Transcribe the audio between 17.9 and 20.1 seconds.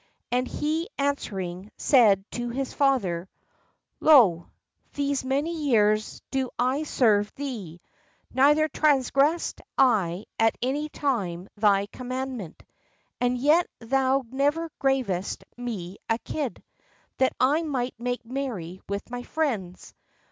make merry 84 with my friends.